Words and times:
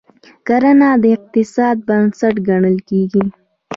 کرنه 0.47 0.89
د 1.01 1.03
اقتصاد 1.15 1.75
بنسټ 1.87 2.35
ګڼل 2.47 2.77
کیږي. 2.89 3.23